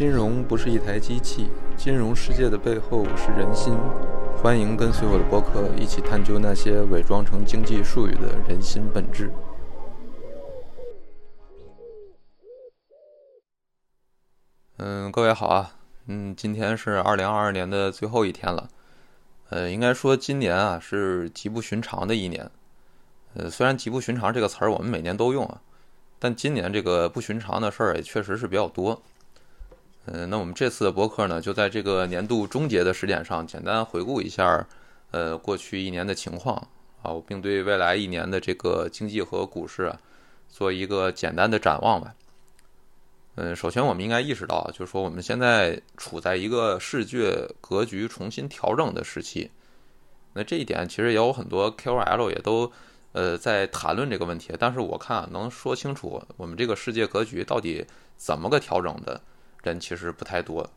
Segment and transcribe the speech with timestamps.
[0.00, 3.76] 金融不是一台机器，金融世界的背后是人心。
[4.38, 9.30] 欢迎跟随我的博客一起探究那些伪装成经济术语的人心本质。
[14.78, 15.76] 嗯，各位好啊，
[16.06, 18.70] 嗯，今天是二零二二年的最后一天了。
[19.50, 22.50] 呃，应该说今年啊是极不寻常的一年。
[23.34, 25.60] 呃，虽然“极不寻常”这个词儿我们每年都用啊，
[26.18, 29.02] 但今年这个不寻常的事儿也确实是比较多。
[30.06, 34.66] 嗯，那我们这次的博客呢，就在这个年度终结的时点上，简单回顾一下，
[35.10, 36.56] 呃，过去一年的情况
[37.02, 39.92] 啊，并对未来一年的这个经济和股市，
[40.48, 42.14] 做一个简单的展望吧。
[43.36, 49.50] 嗯，首先我们应该意识到，就是说我们现在处在一个世界格局重新调整的时期。
[50.32, 52.70] 那这一点其实也有很多 KOL 也都
[53.12, 57.84] 呃在谈论这个问题，但是我看，能说清楚我们这个世界格局到底
[58.16, 59.20] 怎么个调整的。
[59.62, 60.68] 人其实不太多，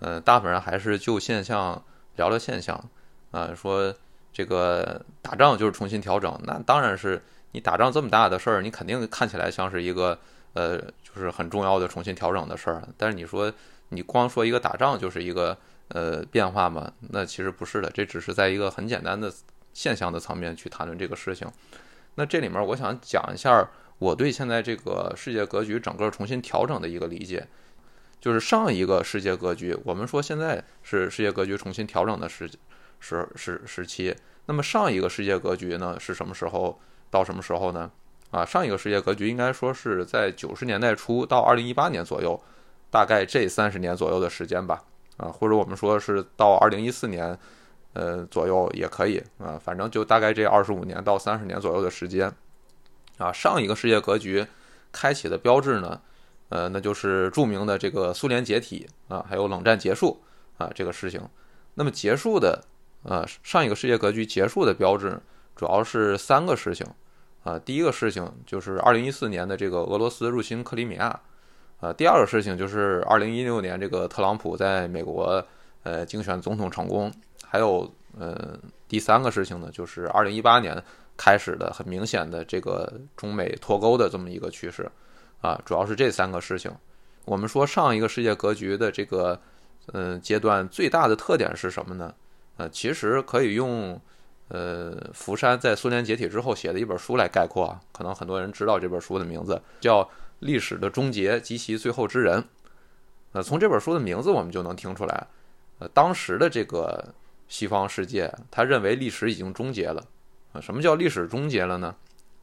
[0.00, 1.82] 嗯，大部分人还是就现象
[2.16, 2.82] 聊聊现象，
[3.30, 3.94] 啊，说
[4.32, 10.18] 这个打仗就是重新调整，那当然是你打仗这么大的事儿，你肯定看起来像是一个
[10.54, 12.82] 呃，就是很重要的重新调整的事儿。
[12.96, 13.52] 但是你说
[13.90, 15.56] 你光说一个打仗就是一个
[15.88, 16.92] 呃变化嘛？
[17.10, 19.32] 那其实不是的，这只是在一个很简单的
[19.72, 21.48] 现象的层面去谈论这个事情。
[22.16, 27.46] 那这里面我想讲一下我对现在这个世界格局整个重新调整的一个理解。
[28.24, 32.50] 就是上一个世界格局，我们说现在是世界格局重新调整的时
[32.98, 34.16] 时时时期。
[34.46, 36.80] 那么上一个世界格局呢，是什么时候
[37.10, 37.90] 到什么时候呢？
[38.30, 42.40] 啊，上一个世界格局应该说是在九十年代初到二零一八年左右，
[42.90, 44.82] 大概这三十年左右的时间吧。
[45.18, 47.38] 啊，或者我们说是到二零一四年，
[47.92, 52.32] 呃左右也可以啊，反正就大概这二十五年到三十年左右的时间。
[53.18, 54.46] 啊，上一个世界格局
[54.90, 56.00] 开启的标志呢？
[56.50, 60.22] 呃，那就是著名的这个苏联解体啊，还有冷战结束
[60.58, 61.20] 啊这个事情。
[61.74, 62.62] 那么结束的，
[63.02, 65.18] 呃，上一个世界格局结束的标志，
[65.56, 66.86] 主要是三个事情
[67.42, 67.58] 啊。
[67.58, 71.20] 第一个事情就是二零一四年的这个俄罗斯入侵克里米亚，
[71.80, 75.44] 啊，第二个事情就是二零一六年这个特朗普在美国
[75.82, 77.12] 呃竞选总统成功，
[77.44, 80.80] 还有呃第三个事情呢，就是二零一八年
[81.16, 84.88] 开始的很明显的这个中美脱钩的这么一个趋势。
[85.44, 86.72] 啊，主要是这三个事情。
[87.26, 89.38] 我们说上一个世界格局的这个，
[89.92, 92.14] 嗯，阶段最大的特点是什么呢？
[92.56, 94.00] 呃，其实可以用，
[94.48, 97.78] 呃，福山在苏联解体之后写的一本书来概括啊。
[97.92, 100.02] 可能很多人知道这本书的名字叫
[100.38, 102.40] 《历史的终结及其最后之人》。
[103.32, 105.26] 呃，从这本书的名字我们就能听出来，
[105.78, 107.12] 呃，当时的这个
[107.48, 110.02] 西方世界，他认为历史已经终结了。
[110.54, 111.94] 啊，什么叫历史终结了呢？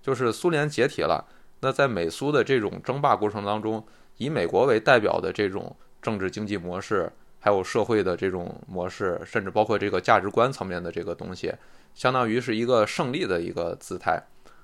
[0.04, 1.26] 就是苏联解体了。
[1.62, 3.84] 那在美苏的这种争霸过程当中，
[4.18, 11.54] 以美国为代表的这种政治经济模式，还有社会的这种模式，甚至包括这个价值观层面的这个东西，
[11.94, 14.22] 相当于是一个胜利的一个姿态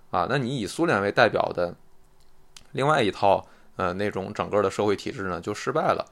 [0.09, 0.28] 啊。
[0.30, 1.74] 那你以苏联为代表的
[2.72, 6.06] 另外一套呃那种整个的社会体制呢，就失败了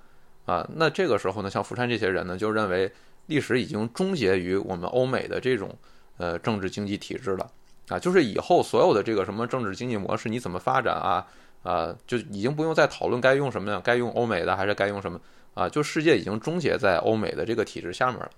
[0.45, 0.67] 啊。
[0.75, 2.91] 那这个时候呢，像福山这些人呢，就认为
[3.25, 5.75] 历史已经终结于我们欧美的这种
[6.17, 7.51] 呃政治经济体制了。
[7.89, 11.25] 啊，就是以后所有的这个什么政治经济模式你怎么发展啊？
[11.63, 13.81] 啊，就已经不用再讨论该用什么呀？
[13.83, 15.19] 该用欧美的还是该用什么？
[15.55, 18.29] 啊，就世界已经终结在欧美的这个体制下面了。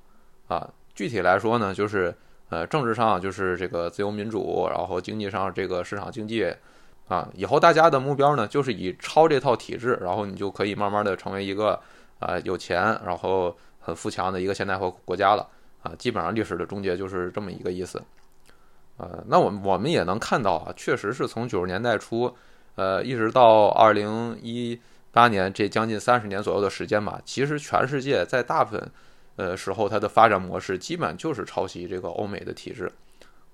[0.47, 2.15] 啊，具体来说呢，就是
[2.49, 6.49] 呃，政治上就是这个自由民主，然后经济上这个市场经济，
[7.09, 11.77] 啊，以后大家的目标呢，就是以超这套体制，然后你就可以慢慢的成为一个
[12.19, 15.45] 啊有钱，然后很富强的一个现代化国家了。
[15.83, 18.01] 啊，基本上历史的终结就是这么一个意思。
[18.97, 22.35] 呃，那我们我们也能看到啊，确实是从九十年代初，
[22.73, 24.79] 呃，一直到二零一
[25.11, 28.91] 八年这将近三十年左右的时间吧，其实全世界在大部分
[29.35, 32.91] 呃时候它的发展模式基本就是抄袭这个欧美的体制，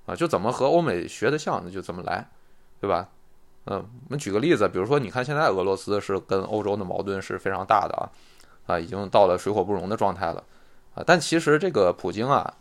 [0.06, 2.26] 啊，就怎么和欧美学的像，那就怎么来，
[2.80, 3.09] 对吧？
[3.66, 8.08] 嗯，我们举个例子，比如说你看现在俄罗斯是跟欧洲的矛盾是非常大的啊，
[8.66, 10.41] 啊，已经到了水火不容的状态了，
[10.96, 12.53] 啊，但其实这个普京啊。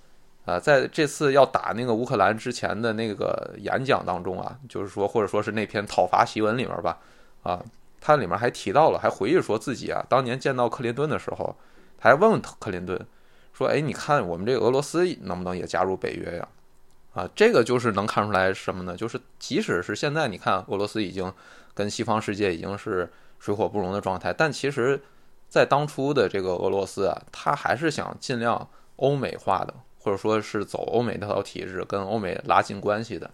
[0.44, 6.99] 啊，在这次要打那个乌克兰之前的那个演讲当中啊，就是说，或者说是那篇讨伐檄文里面吧，
[7.44, 7.62] 啊，
[8.00, 11.55] 他里面还提到了，还回忆说自己啊，当年见到克林顿的时候，
[11.97, 13.00] 他还问问克林顿，
[13.53, 16.49] 说，哎，你看我们这俄罗斯能不能也加入北约呀？
[17.15, 18.97] 啊，这个就是能看出来什么呢？
[18.97, 21.33] 就是即使是现在，你看俄罗斯已经
[21.73, 23.09] 跟西方世界已经是
[23.39, 25.00] 水火不容的状态，但其实，
[25.49, 29.73] 在当初的这个俄罗斯啊，他还是想尽量欧美化的。
[30.03, 33.31] 或者说是走欧美那套体制，跟欧美拉近关系的，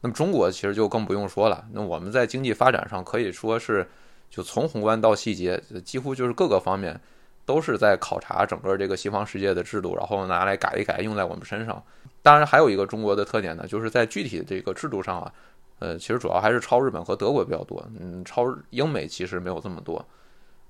[0.00, 1.64] 那么中国其实就更不用说了。
[1.72, 3.88] 那我们在经济发展上可以说是
[4.28, 7.00] 就从宏观到细节，几乎就是各个方面
[7.46, 11.80] 都是在考察整个这个西方世界的制度，然后拿来改一改，用在我们身上。
[12.22, 15.32] 当然，还有一个中国的特点呢，就是在具体的这个制度上啊，
[15.78, 20.04] 呃，其实主要还是抄日本和德国比较多，嗯，抄英美其实没有这么多。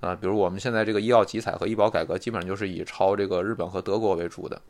[0.01, 4.61] 啊，比如我们现在这个医药集采和医保改革，基本上就是以抄这个日本和德国为主的。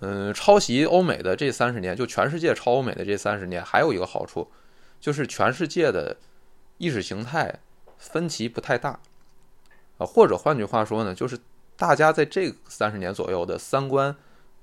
[0.00, 4.50] 嗯，抄袭欧美的这三十年，就全世界抄欧美的这三十年，还有一个好处，
[5.00, 6.16] 就是全世界的
[6.78, 7.60] 意识形态
[7.96, 9.00] 分歧不太大。
[9.98, 11.38] 啊，或者换句话说呢，就是
[11.76, 14.14] 大家在这三十年左右的三观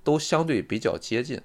[0.04, 1.42] 都相对比较接近。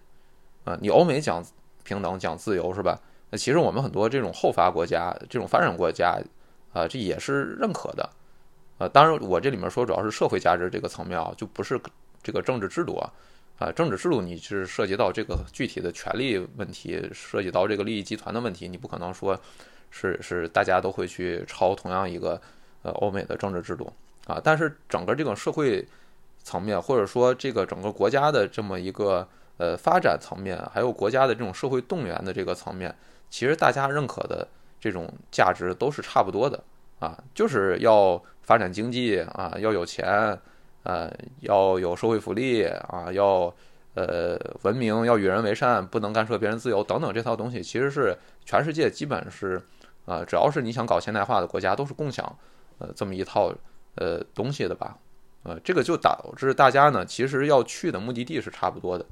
[0.64, 1.42] 啊，你欧美讲
[1.82, 3.00] 平等、讲自由是吧？
[3.30, 6.18] 那其实我们很多这种后发国家、这种发展国家，
[6.74, 8.10] 啊，这也是认可的。
[8.76, 11.80] 啊，当然，我这里面说主要是社会价值这个层面啊，就不是
[12.22, 13.10] 这个政治制度啊，
[13.58, 19.38] 啊，政治制度你是涉及到这个具体的权利问题，涉及到这个利益集团的问题，你不可能说
[19.90, 22.40] 是是大家都会去抄同样一个
[22.82, 23.92] 呃欧美的政治制度
[24.26, 25.86] 啊，但是整个这种社会
[26.42, 29.26] 层面，或者说这个整个国家的这么一个
[29.56, 32.94] 呃发展层面，还有国家的这种社会动员的这个层面，
[33.28, 34.46] 其实大家认可的
[34.80, 36.62] 这种价值都是差不多的。
[37.00, 40.36] 啊，就是要发展经济啊，要有钱，
[40.88, 43.54] 呃，要有社会福利啊，要
[43.92, 49.60] 呃文明，要与人为善，不能干涉别人自由等等这套东西，其实是全世界基本是
[50.06, 52.24] 啊，只要是你想搞现代化的国家，都是共享
[52.78, 53.52] 呃这么一套
[53.96, 54.96] 呃东西的吧？
[55.42, 59.04] 呃，这个就导致大家呢，其实要去的目的地是差不多的，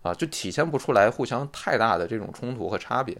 [0.00, 3.14] 啊，就体现不出来互相太大的这种冲突和差别。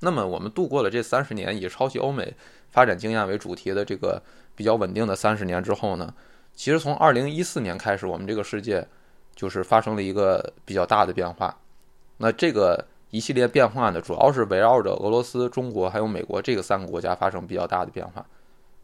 [0.00, 2.34] 那么我们度过了这三十年以抄袭欧美
[2.70, 4.22] 发展经验为主题的这个
[4.56, 6.12] 比较稳定的三十年之后呢，
[6.54, 8.86] 其实从二零一四年开始，我们这个世界
[9.34, 11.56] 就是发生了一个比较大的变化。
[12.16, 18.24] 那这个一系列变化呢，主要是围绕着俄罗斯、中国还有美国这个三个国家发生比较大的变化。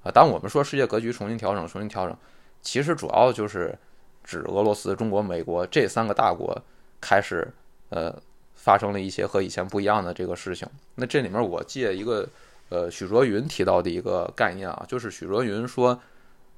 [0.03, 2.17] 啊，当我们说世界格局重新调整、重新调整，
[2.63, 3.77] 其实主要就是
[4.25, 6.61] 指俄罗斯、中国、美国这三个大国
[7.01, 7.47] 开始
[7.91, 8.15] 呃。
[8.61, 10.69] 发生了一些和以前不一样的这个事情。
[10.97, 12.29] 那这里面我借一个
[12.71, 15.99] 呃许卓云提到的一个概念啊，就是许卓云说，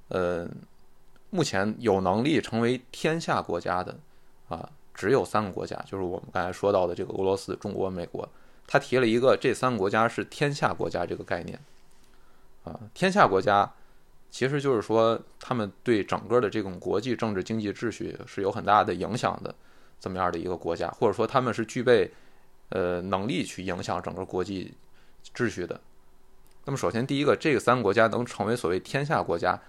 [0.08, 0.48] 呃，
[1.30, 3.96] 目前有能力成为天下国家的
[4.48, 8.28] 啊，只有三个国家，就是我们刚才说到的这个俄罗斯、中国、美国。
[8.66, 11.58] 他提了一个这三个国家是天下国家这个概念
[12.64, 13.72] 啊，天下国家
[14.30, 19.54] 其实就是说他们对整个的这种国际政治经济秩序是有很大的影响的。
[20.02, 22.10] 这么样的一个国家，或者说他们是具备，
[22.70, 24.72] 呃，能力去影响整个国际
[25.36, 25.78] 秩序的。
[26.64, 29.60] 那么，首先第一个，这个三个国家能成为所谓天下国家，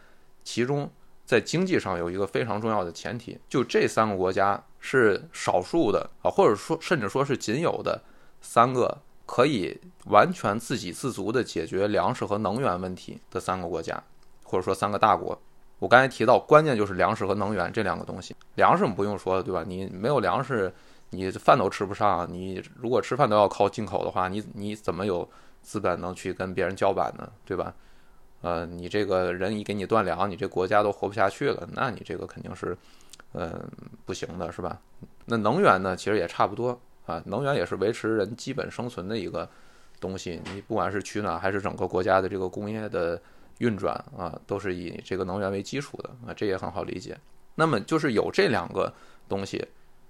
[0.46, 0.90] 其中
[1.26, 8.02] 在经济上有一个非常重要的前提，就这三个国家是少数的啊，或者说甚至说是仅有的
[8.42, 14.04] 三个可以完全自给自足的解决粮食和能源问题的三个国家，
[14.44, 15.40] 或者说三个大国。
[15.80, 18.36] 我刚才提到，关键就是粮食和能源这两个东西。
[18.56, 19.64] 粮食我们不用说了，对吧？
[19.66, 20.72] 你没有粮食，
[21.10, 22.28] 你饭都吃不上。
[22.32, 25.28] 你如果吃饭都要靠进口的话，你你怎么有
[25.64, 27.32] 资本能去跟别人叫板呢？
[27.46, 27.74] 对吧？
[28.42, 32.78] 呃，你这个人一给你断粮，你这国家都活不下去了，那你这个肯定是，
[33.34, 33.52] 嗯，
[34.06, 34.80] 不行的，是吧？
[35.26, 37.22] 那能源呢，其实也差不多啊。
[37.26, 39.48] 能源也是维持人基本生存的一个
[40.00, 40.42] 东西。
[40.54, 43.22] 你不管是取暖还是整个国家的这个工业的。
[43.58, 47.16] 运转啊，都是以这个能源为基础的啊，这也很好理解。
[47.54, 48.92] 那么就是有这两个
[49.30, 49.64] 东西，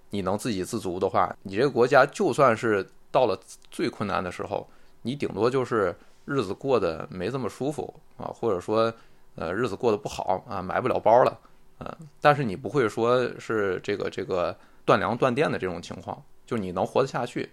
[0.10, 3.38] 你能自给自足的话，你这个国家就算是到了
[3.70, 4.66] 最困难的时候，
[5.02, 5.94] 你顶多就是
[6.32, 8.94] 日子过得没这么舒服啊，或者说
[9.36, 11.38] 呃日子过得不好啊，买不了包了，
[11.80, 17.50] 嗯，但是你不会说是这个这个断粮断电的这种情况，就你能活得下去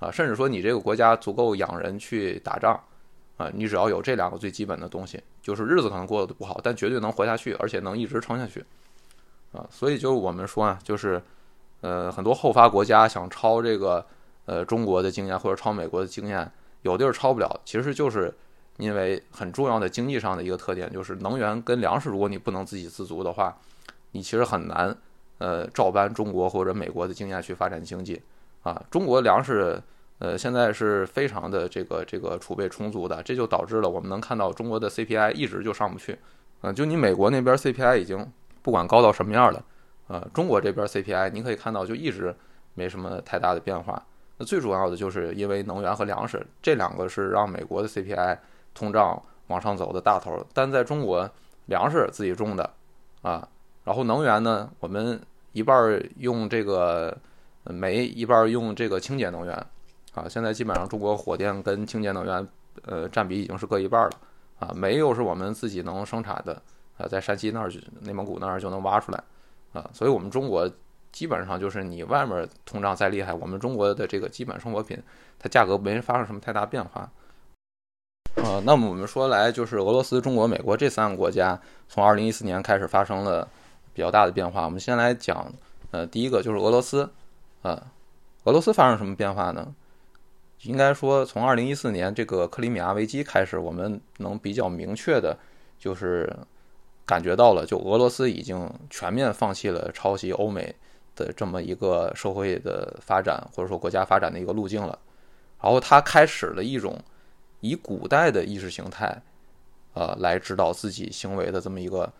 [0.00, 2.78] 啊，甚至说你这个国家足够养人去打仗。
[3.38, 8.64] 啊，你只要有这两个最基本的东西，就是日子可能过得不好，但绝对能活下去，而且能一直撑下去，
[9.52, 11.20] 啊，所以就是我们说啊，就是，
[11.82, 14.06] 呃，很多后发国家想抄这个，
[14.46, 16.50] 呃，中国的经验或者抄美国的经验，
[16.86, 18.32] 有地儿超不了，其实就是
[18.78, 23.54] 因为很重要的经济上的一个特点，就是能源跟粮食，如果你不能自给自足的话，
[24.12, 24.96] 你其实很难，
[25.38, 28.22] 呃，照搬中国或者美国的经验去发展经济，
[28.62, 29.82] 啊，中国粮食。
[30.18, 36.18] 呃，现在是非常的这个这个储备充足的，这就导致了我们能看到中国的 CPI 一直就上不去。
[36.62, 38.26] 嗯，就你美国那边 CPI 已经
[38.62, 39.62] 不管高到什么样了，
[40.06, 42.34] 呃，中国这边 CPI 你可以看到就一直
[42.72, 44.02] 没什么太大的变化。
[44.38, 48.38] 那最主要的就是因为能源和粮食这两个是让美国的 CPI
[48.74, 51.28] 通胀往上走的大头，但在中国
[51.66, 52.68] 粮食自己种的
[53.22, 53.48] 啊，
[53.84, 55.20] 然后能源呢，我们
[55.52, 57.16] 一半用这个
[57.64, 59.66] 煤，一半用这个清洁能源。
[60.14, 62.48] 啊，现在基本上中国火电跟清洁能源，
[62.86, 64.10] 呃，占比已经是各一半了，
[64.58, 66.54] 啊，煤又是我们自己能生产的
[66.96, 69.22] 啊，在山西那儿、内蒙古那儿就能挖出来
[69.74, 70.66] 啊，所以我们中国
[71.16, 75.02] 基本上就是你外面通胀再厉害，我们中国的这个基本生活品
[75.38, 77.10] 它价格没发生什么太大变化。
[78.34, 81.58] 呃，那么我们说来就是俄罗斯、中国、美国这三个国家
[81.88, 83.48] 从二零一四年开始发生了
[83.94, 84.66] 比较大的变化。
[84.66, 85.50] 我们先来讲，
[85.90, 87.08] 呃，第一个就是俄罗斯，
[87.62, 87.82] 啊，
[88.44, 89.74] 俄罗斯发生什么变化呢？
[90.64, 95.34] 应该说从二零一四年这个克里米亚危机开始，我们能比较明确的，
[95.78, 96.30] 就是
[97.06, 100.74] 感觉到了，就俄罗斯已经全面放弃了抄袭欧美
[101.16, 104.96] 的这么一个社会的发展或者说国家发展的一个路径了，
[105.60, 106.96] 然后他开始了一种。
[107.60, 109.20] 以古代的意识形态，
[109.94, 112.12] 呃，来指导自己行为的这么一个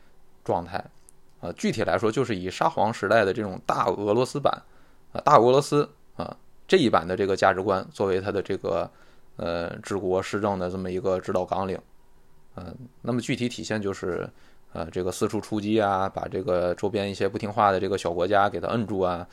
[0.42, 0.82] 状态，
[1.40, 4.50] 呃，具体来说就是以沙皇时代的这种大俄罗斯版，
[5.12, 6.34] 啊，大俄罗斯啊
[6.66, 8.90] 这一版的这个价值观作为他的这个
[9.36, 11.78] 呃治国施政的这么一个指导纲领，
[12.56, 14.28] 嗯，那么具体体现就是
[14.76, 19.26] 呃这个四处出击啊，把这个周边一些不听话的这个小国家给他摁住啊，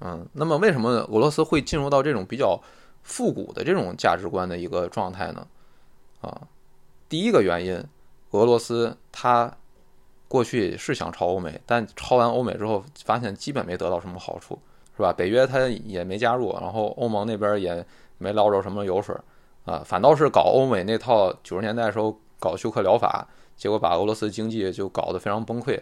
[0.00, 2.60] 嗯，那么为什么俄罗斯会进入到这种比较？
[3.04, 5.46] 复古的这种价值观的一个状态呢，
[6.20, 6.42] 啊，
[7.08, 7.82] 第一个原因，
[8.32, 9.50] 俄罗斯它
[10.26, 14.58] 过去是想超欧美，但超完欧美之后，发现基本没得到什么好处，
[14.94, 15.10] 是吧？
[15.10, 17.82] 北约它也没加入，然后欧盟那边也
[18.18, 19.16] 没捞着什么油水，
[19.64, 23.26] 啊，反倒是搞欧美那套九十年代时候搞休克疗法，
[23.58, 25.78] 结果把俄罗斯经济就搞得非常崩溃。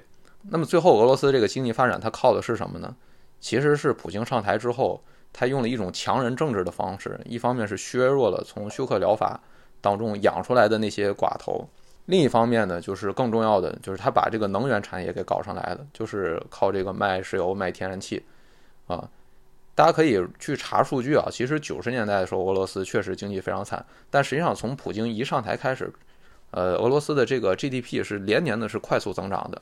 [0.51, 2.97] 那么最后俄罗斯这个经济发展，它靠的是什么呢？
[3.39, 5.01] 其实是普京上台之后。
[5.39, 9.39] 他用了一种强人政治的方式，一方面是削弱了从休克疗法
[9.83, 11.69] 当中养出来的那些寡头，
[12.07, 18.25] 另一方面呢，就是更重要的，就是他把这个能源产业给搞上来了，就是靠这个卖石油、卖天然气，
[18.87, 19.07] 啊，
[19.75, 21.27] 大家可以去查数据啊。
[21.31, 25.93] 其实九十年代的时候，俄罗斯确实经济非常惨，但实际上从普京一上台开始，
[26.51, 29.61] 呃，俄罗斯的这个 GDP 是连年的是快速增长的。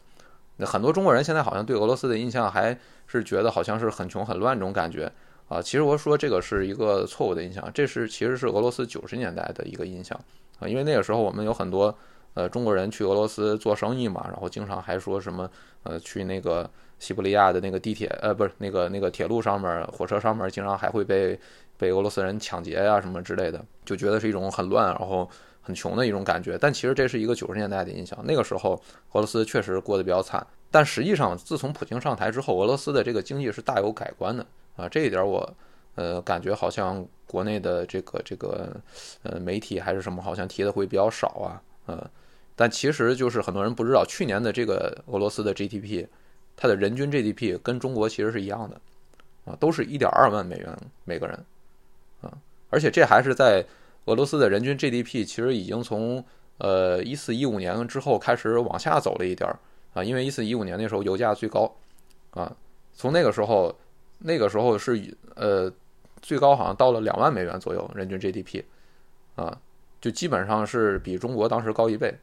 [0.57, 5.11] 那很多中国人现在好像对俄罗斯的印象还是觉得好像是很穷很乱这种感觉。
[5.49, 10.19] 啊，其实我说这个是一个错误的印象，这是其实是俄罗斯九十年代的一个印象
[10.59, 11.95] 啊，因为那个时候我们有很多
[12.33, 15.49] 呃中国人去俄罗斯做生意嘛，然后经常还说什么
[15.83, 21.38] 呃去那个西伯利亚的那个地铁呃不是那个那个铁路上面火车上面经常还会被
[21.76, 25.29] 被俄罗斯人抢劫呀什么之类的，就觉得是一种很乱然后
[25.64, 28.80] 很穷的一种感觉，但其实这是一个九十年代的印象，那个时候
[29.12, 34.47] 俄罗斯确实过得比较惨，但实际上自从普京上台之后，俄罗斯的这个经济是大有改观的。
[34.76, 35.54] 啊，这一点我，
[35.94, 38.76] 呃，感觉好像国内的这个这个，
[39.23, 42.11] 呃，媒体还是什么，好像提的会比较少啊，呃，
[42.56, 46.04] 但其实就是很多人不知道，去年的这个俄罗斯的 GDP，
[46.56, 48.80] 它的人均 GDP 跟中国其实是一样的，
[49.44, 51.38] 啊，都是一点二万美元每个人，
[52.23, 52.37] 啊，
[52.68, 53.64] 而且这还是在
[54.06, 56.25] 俄罗斯的人均 GDP 其实已经从
[56.58, 59.58] 呃一四一五年之后开始往下走了一点儿
[59.92, 61.75] 啊，因为一四一五年那时候油价最高，
[62.30, 62.54] 啊，
[62.92, 63.75] 从那个时候。
[64.26, 65.70] 那个时候是呃
[66.23, 68.62] 最高好像到了两万美元左右人均 GDP，
[69.34, 69.61] 啊，
[70.00, 72.16] 就基本上是比中国当时高一倍，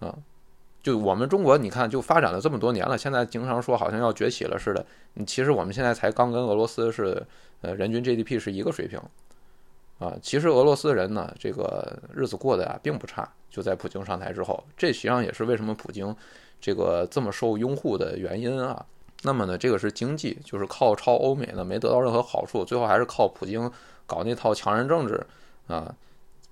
[0.00, 0.14] 啊，
[0.82, 4.84] 就我们中国你看就发展了这么多年了，现在经常说好像要崛起了似的，
[5.24, 7.24] 其实我们现在才刚跟俄罗斯是
[7.62, 9.00] 呃人均 GDP 是一个水平，
[9.98, 16.14] 啊，其实俄罗斯人呢这个日子过得呀并不差，就在普京上台之后，这实际上也是为什么普京
[16.60, 18.84] 这个这么受拥护的原因啊。
[19.22, 23.70] 那么呢，这个是经济，就是靠抄欧美呢，没得到任何好处，最后还是靠普京
[24.06, 25.24] 搞那套强人政治
[25.66, 25.94] 啊，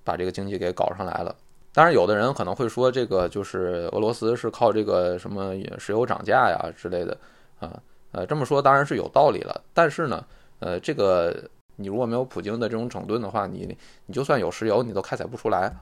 [0.03, 1.35] 把这个经济给搞上来了。
[1.71, 7.15] 当然，有的人可能会说，这个就是俄罗斯是靠这个什么石油涨价呀之类的
[7.59, 7.79] 啊，
[8.11, 9.61] 呃，这么说当然是有道理了。
[9.73, 10.25] 但是呢，
[10.59, 15.73] 呃，这个你如果没有普京的这种整顿的话，你你就算有石油，你都开采不出来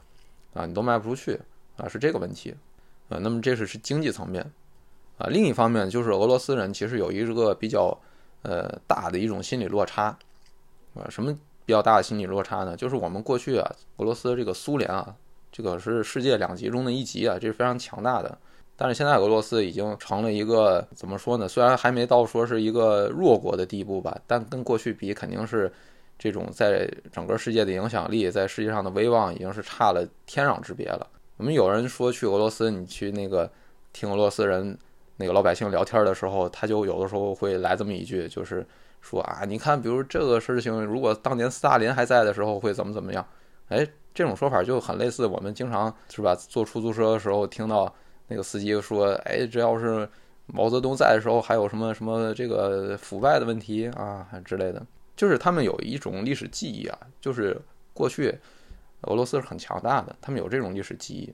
[0.53, 1.39] 啊，你都卖不出去
[1.77, 2.55] 啊，是这个问题
[3.10, 3.17] 啊。
[3.19, 4.51] 那么这是是经济层面。
[5.17, 7.95] 啊，另一方面就是俄罗斯人其实有一个比较，
[8.41, 10.05] 呃，大的一种心理落差，
[10.95, 11.31] 啊，什么
[11.63, 12.75] 比较大的心理落差呢？
[12.75, 15.15] 就是我们过去啊，俄罗斯这个苏联啊，
[15.51, 18.36] 这个是世界两极中的一极啊，这是非常强大的。
[18.81, 21.47] 但是现在俄罗斯已经成了一个怎么说呢？
[21.47, 25.71] 虽然还没到说是一个弱国的地步吧，但跟过去比，肯定是
[26.17, 31.05] 这种在整个世界的影响力，在世界上的威望已经是差了天壤之别了。
[31.38, 33.47] 我们有人说去俄罗斯，你去那个
[33.93, 34.75] 听俄罗斯人。
[35.17, 38.65] 那个老百姓聊天的时候，他就有的时候会来这么一句，就是
[39.01, 43.23] 说啊，你看，比如这个事情，如果当年斯大林还在的时候，会怎么怎么样？
[43.69, 47.93] 哎，这种说法就很类似我们经常是吧，坐出租车的时候听到
[48.31, 50.07] 那个司机说，哎，这要是
[50.45, 54.81] 毛泽东在的时候，还有什么什么这个腐败的问题啊之类的，
[55.17, 57.59] 就是他们有一种历史记忆啊，就是
[57.93, 58.33] 过去
[59.01, 61.33] 俄罗斯是很强大的，他们有这种历史记忆。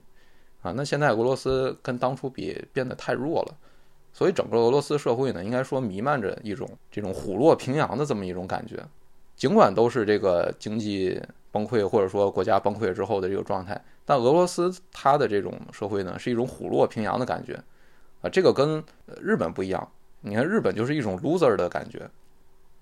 [0.60, 0.72] 啊。
[0.74, 3.56] 那现在俄罗斯跟当初比变得太弱了，
[4.12, 8.84] 所以整个俄罗斯社会呢，应该说弥漫着一种这种虎落平阳的这么一种感觉。
[9.38, 11.18] 尽管都是这个经济
[11.50, 17.54] 崩溃或者说国家崩溃之后的这个状态，但俄罗斯它的这种社会呢，是一种虎落平阳的感觉
[18.20, 18.28] 啊。
[18.28, 18.82] 这个跟
[19.22, 19.88] 日本不一样，
[20.20, 22.10] 你看日本就是一种 loser 的感觉。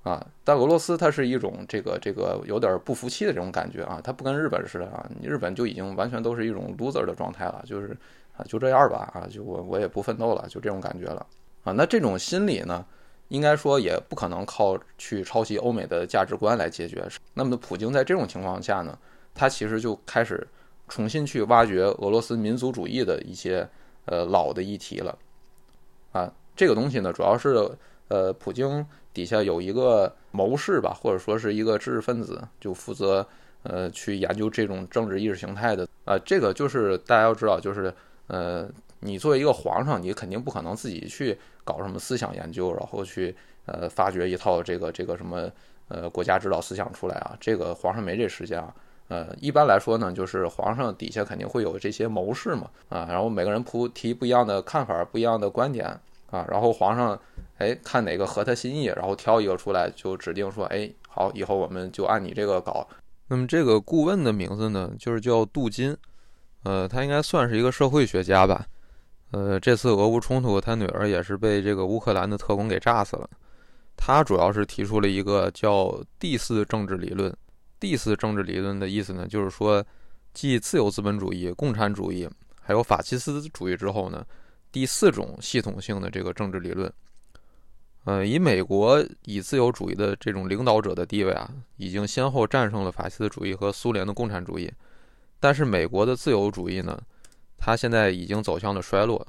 [0.02, 7.88] 啊，但俄罗斯它是一种这个这个有点不服气的这种感觉啊，它不跟日本似的啊，你日本就已经完全都是一种 loser 的状态了，就是
[8.36, 11.26] 啊就这样吧啊，就我我也不奋斗了，就这种感觉了
[11.64, 11.72] 啊。
[11.72, 12.86] 那这种心理呢，
[13.28, 17.06] 应该说也不可能靠去抄袭欧美的价值观来解决。
[17.34, 18.98] 那么普京在这种情况下呢，
[19.34, 20.46] 他其实就开始
[20.88, 23.68] 重新去挖掘俄罗斯民族主义的一些
[24.04, 25.18] 呃老的议题了
[26.12, 26.32] 啊。
[26.54, 27.70] 这个东西呢，主要是
[28.08, 28.86] 呃普京。
[29.16, 33.26] 底下有一个谋士吧，或者说是一个知识分子，就负责
[33.62, 36.18] 呃去研究这种政治意识形态的啊。
[36.18, 37.90] 这个就是大家要知道，就是
[38.26, 38.68] 呃，
[39.00, 45.50] 你作为一个皇上，你肯定不可能自己去搞什么思想研究，然后去呃发掘一套这个这个什么
[45.88, 47.36] 呃国家指导思想出来啊。
[47.38, 48.74] 这个皇上没这时间啊。
[49.08, 55.86] 呃，一般来说呢，就是皇上底下肯定会有这些谋士嘛啊，然后每个人铺提不一样的看法，不一样的观点
[56.30, 57.20] 啊，然后皇上。
[57.58, 62.86] 哎，看哪个合他心意，然后挑一个出来，就指定说，哎，好，以后我们就按你这个搞。
[63.28, 65.96] 那么这个顾问的名字呢，就是叫杜金，
[66.64, 68.66] 呃，他应该算是一个社会学家吧。
[69.32, 73.28] 呃，这次俄乌冲突，他女儿也是被这个乌克兰的特工给炸死了。
[73.96, 77.34] 他主要是提出了一个叫第四政治理论。
[77.80, 79.84] 第四政治理论的意思呢，就是说，
[80.32, 82.28] 继自由资本主义、共产主义
[82.60, 84.24] 还有法西斯主义之后呢，
[84.70, 86.92] 第四种系统性的这个政治理论。
[88.04, 94.72] 呃，以美国以自由主义的这种领导者的地位啊，已经先后战胜了法西斯主义和苏联的共产主义。
[95.40, 96.98] 但是美国的自由主义呢，
[97.56, 99.26] 它现在已经走向了衰落。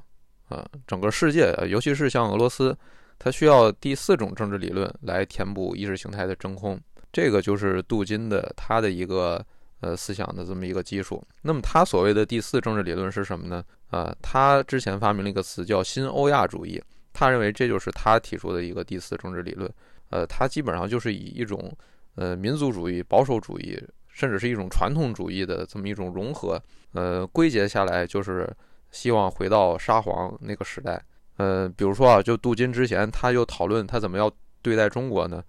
[0.48, 2.74] 啊，整个世界，尤其是像俄罗斯，
[3.18, 6.80] 它需要第四种政治理论来填补意识形态的真空。
[7.12, 9.44] 这个就是杜金的他的一个
[9.80, 11.22] 呃思想的这么一个基础。
[11.42, 13.62] 那么他所谓的第四政治理论是什么呢？
[13.90, 16.82] 啊，他之前发明了一个词叫新欧亚主义。
[17.12, 19.68] 他认为这就是他提出的一个第四政治理论，
[20.10, 21.70] 呃，他基本上就是以一种
[22.14, 23.76] 呃民族主义、保守主义，
[24.18, 26.60] 甚至是一种传统主义的这么一种融合，
[26.92, 28.52] 呃，归结下来就是
[28.90, 31.00] 希望回到沙皇那个时代，
[31.36, 34.28] 呃，比如说啊，就镀金之前，他就讨论他怎么要
[34.60, 35.40] 对待中国呢？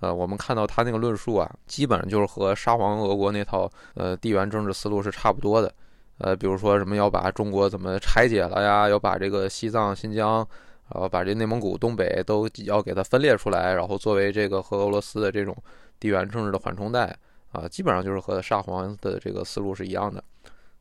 [0.00, 5.72] 呃，我们看到他那个论述啊，基本上就是和沙皇俄国那套呃地缘政治思路是差不多的，
[6.18, 10.44] 呃，比如说什么要把中国怎么拆解了呀，要把这个西藏、新疆。
[10.90, 15.54] 然后把这内蒙古、东北都要给它分裂出来，然后作为这个和俄罗斯的这种
[16.00, 17.14] 地缘政治的缓冲带
[17.50, 20.22] 啊，基本上就是和沙皇的这个思路是一样的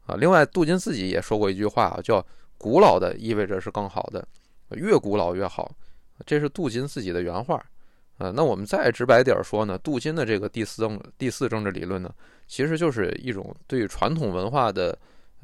[0.05, 0.15] 啊。
[0.15, 2.25] 另外，杜金自己也说过一句话啊，叫
[2.57, 4.27] “古老的意味着是更好的，
[4.71, 5.71] 越古老越好”，
[6.25, 7.55] 这是杜金自己的原话
[8.17, 8.31] 啊。
[8.31, 12.13] 那我们再直白点说呢，杜金的这个第四政第四政治理论呢，
[12.47, 14.97] 其实就是一种对传统文化的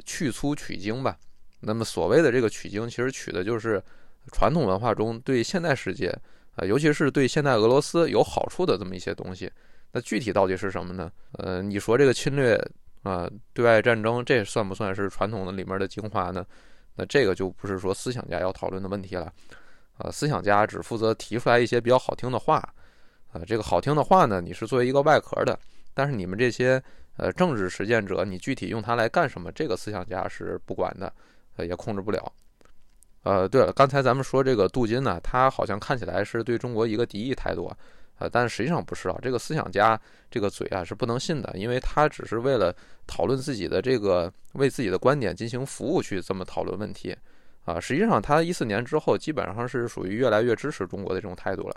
[0.06, 1.18] 去粗取精吧。
[1.62, 3.84] 那么所谓的这个取精，其实取的就是。
[4.32, 6.08] 传统文化中对现代世界
[6.56, 9.52] 啊，尤其是对现代俄罗斯有好处的这么一些东西，
[9.94, 11.10] 那具体到底是什么呢？
[11.34, 12.60] 呃，你说这个侵略
[13.04, 16.46] 啊，对外战争，这算不算是传统的里面的精华呢？
[16.96, 19.32] 那这个就不是说思想家要讨论的问题了。
[19.98, 22.58] 啊，思想家只负责提出来一些比较好听的话，
[23.32, 25.58] 啊，这个好听的话呢，你是作为一个外壳的，
[25.94, 26.82] 但是你们这些
[27.18, 31.14] 呃政治实践者，你具体用它来干什么，这个思想家是不管的，
[31.58, 32.34] 呃，也控制不了。
[33.22, 37.72] 呃，对了，刚才咱们说这个杜金呢，他好像看起来是对中国一个敌意态度，
[38.24, 39.20] 呃，但实际上不是啊。
[39.22, 40.00] 这个思想家
[40.32, 42.74] 这个嘴啊是不能信的，因为他只是为了
[43.06, 47.14] 讨论自己的这个为自己的观点进行服务去这么讨论问题
[47.66, 47.78] 啊。
[47.82, 51.76] 实际上，他一四年之后基本上是属于越来越支持中国的这种态度了。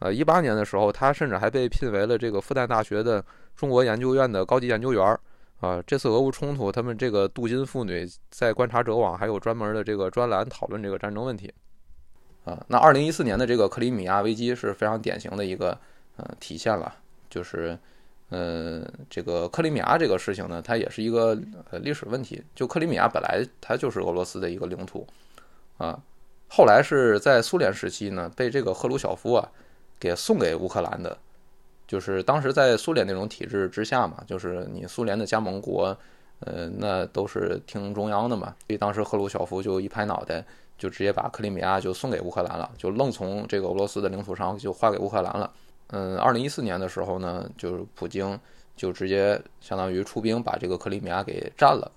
[0.00, 5.18] 呃，一八年的时候，他甚至还被聘为了这个复旦大学的中国研究院的高级研究员。
[5.60, 11.52] 啊，这次俄乌冲突，他们这个镀金妇女在观察者网还有专门的这个专栏讨论这个战争问题。
[12.44, 15.78] 啊，那二零一四年的这个克里米亚危机是非常典型的一个
[16.16, 16.94] 呃体现了，
[17.28, 17.78] 就是
[18.30, 21.38] 呃这个克里米亚这个事情呢，它也是一个
[21.70, 22.42] 呃历史问题。
[22.54, 25.06] 就克里米亚本来它就是俄罗斯的一个领土
[25.76, 25.98] 啊，
[26.48, 29.48] 后来是在苏联时期呢，被这个赫鲁晓夫啊
[29.98, 31.16] 给送给乌克兰的。
[31.86, 35.98] 就是当时在苏联那种体制之下嘛，就是你苏联的加盟国，
[36.40, 38.54] 呃，那都是听中央的嘛。
[38.66, 40.44] 所以当时赫鲁晓夫就一拍脑袋，
[40.76, 45.50] 就直接把克里米亚就送给乌克兰了，就愣从这个俄罗斯的领土上就划给乌克兰了。
[45.88, 48.38] 嗯，二零一四年的时候呢，就是普京
[48.76, 51.90] 就直接相当于出兵把这个克里米亚给占了，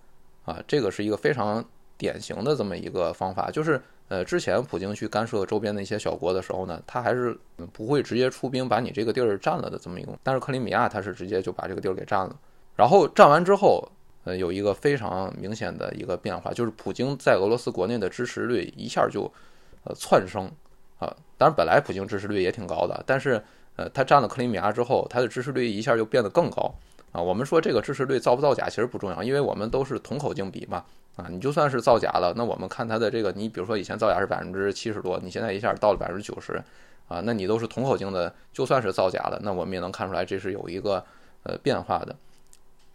[0.45, 1.63] 啊，这个是一个非常
[1.97, 7.37] 典型的这么一个方法，就是呃，之前普京去干涉周边的一些小国的时候呢，他还是
[7.71, 12.35] 不会直接出兵把你这个地儿占了的这么一个，但是克里米亚他是直接就把这个地儿给占了，
[12.75, 13.87] 然后占完之后，
[14.23, 19.23] 呃，有一个非常明显的一个变化，就是普京在俄罗斯国内的支持率一下就
[19.83, 20.49] 呃窜升
[20.99, 23.43] 啊，当然本来普京支持率也挺高的，但是
[23.75, 26.73] 呃，他占了克里米亚之后，他的支持率一下就变得更高。
[27.11, 30.85] 啊，我们说这个支持率造不造假其实不重要，因为我们都是同口径比嘛。
[31.17, 36.53] 啊，你就算是造假了，那我们看它的这个，你比如说以前造假是百分之七十多，你现在一下到了百分之九十，
[37.09, 41.03] 啊，那你都是同口径的，就算是造假了，那我们也能看出来这是有一个
[41.43, 42.15] 呃变化的。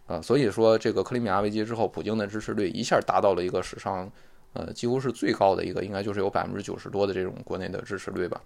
[0.07, 4.11] 啊，所以说这个克里米亚危机之后，普京的支持率一下达到了一个史上
[4.53, 8.41] 呃几乎是最高的一个，应该就是有百分之九十多的这种国内的支持率吧。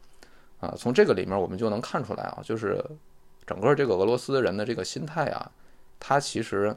[0.60, 2.84] 啊，从这个里面我们就能看出来啊，就是
[3.46, 5.52] 整个这个俄罗斯人的这个心态啊。
[6.00, 6.76] 他其实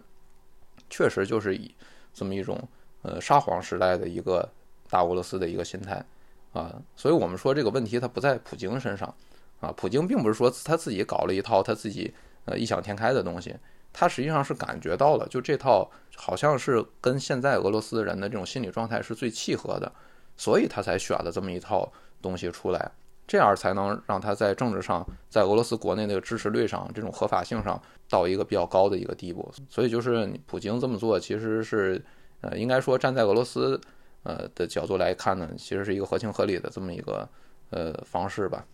[0.90, 1.75] 确实就是以
[2.12, 2.61] 这么一种
[3.01, 4.47] 呃沙皇时代的一个
[4.90, 6.05] 大俄罗斯的一个心态
[6.53, 9.14] 啊，所以我们说这个问题它不在普京身上
[9.61, 12.12] 啊，普京并不是说他自己搞了一套他自己
[12.44, 13.57] 呃异想天开的东西，
[13.94, 19.90] 他实际上是感觉到了，就这套好像是跟现在俄罗斯人的这种心理状态是最契合的，
[20.37, 22.90] 所以他才选了这么一套东西出来。
[23.26, 27.80] 这样才能让他在政治上，在俄罗斯国内那个支持率上，这种合法性上
[28.11, 29.50] 到一个比较高的一个地步。
[29.70, 32.04] 所以就是普京这么做，其实是，
[32.42, 33.80] 呃，应该说站在俄罗斯，
[34.24, 37.26] 呃的角度来看呢，其实是一个合情合理的这么一个
[37.70, 38.66] 呃方式吧。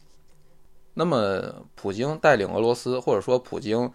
[0.94, 1.40] 那么
[1.76, 3.88] 普京带领俄罗斯，或者说普京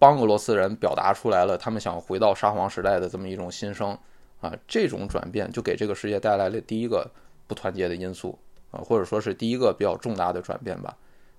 [0.00, 3.96] 帮俄罗斯人表达出来了他们想回到沙皇时代的这么一种心声
[4.40, 7.08] 啊，这种转变就给这个世界带来了第一个
[7.46, 8.36] 不团结的因素。
[8.72, 10.96] 啊，或者说是第一个比较重大的转变吧，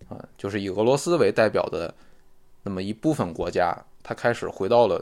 [0.10, 1.95] 啊，就是以俄罗斯为代表的
[2.62, 5.02] 那么一部分国家，它开始回到了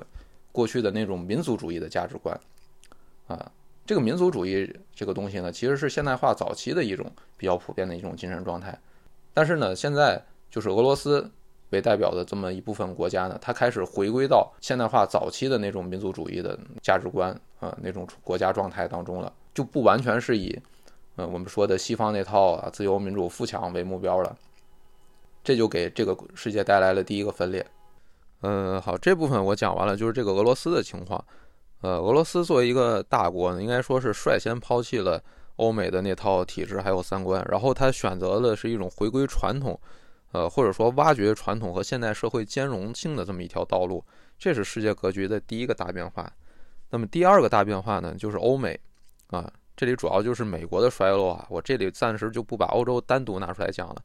[0.52, 2.40] 过去的那种民族主义的价值观，
[3.26, 3.52] 啊，
[3.84, 8.80] 这个民族主义这个东西呢，其实是现代化早期的一种比较普遍的一种精神状态，
[9.34, 11.32] 但是呢，现在就是俄罗斯
[11.70, 20.60] 为代表的这么一部分国家呢，它开始回归到现代化早期的那种民族主义的价值观啊，那种国家状态当中了，就不完全是以。
[21.18, 24.38] 嗯，我们说的西方那套啊，自由、民主、富强为目标了，
[25.44, 27.66] 这就给这个世界带来了第一个分裂。
[28.42, 31.22] 嗯，好，这部分我讲完了，就是这个俄罗斯的情况。
[31.82, 35.22] 呃，俄罗斯作为一个大国呢，应该说是率先抛弃了
[35.58, 39.78] 欧美的那套体制还有三观，然后他选择的是一种回归传统，
[40.32, 44.04] 呃，或者说挖掘传统和现代社会兼容性的这么一条道路，
[44.38, 46.32] 这是世界格局的第一个大变化。
[46.90, 48.80] 那么第二个大变化呢，就是欧美
[49.28, 49.52] 啊。
[49.76, 53.96] 这里主要就是美国的衰落啊，我这里暂时就不把欧洲单独拿出来讲了，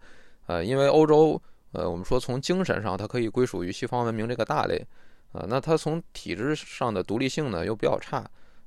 [0.47, 4.87] 呃，因为欧洲，呃，我们说从精神上它可以归属于西方文明这个大类，
[5.33, 8.19] 啊，那它从体制上的独立性呢又比较差，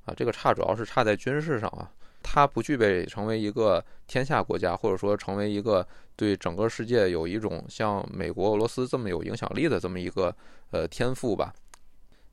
[0.03, 1.89] 啊，这个差主要是差在军事上啊，
[2.29, 10.35] 它不具备成为一个天下国家，或者说成为一个对整个世界有一种像美国、俄罗斯这么有影响力的这么一个
[10.71, 11.53] 呃天赋吧，